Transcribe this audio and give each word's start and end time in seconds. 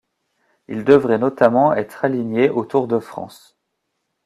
Il 0.67 0.83
devrait 0.83 1.19
notamment 1.19 1.75
être 1.75 2.03
aligné 2.05 2.49
au 2.49 2.65
Tour 2.65 2.87
de 2.87 2.97
France. 2.97 3.55